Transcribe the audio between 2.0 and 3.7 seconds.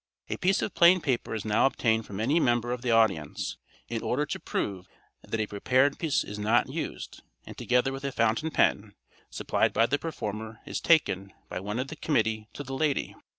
from any member of the audience,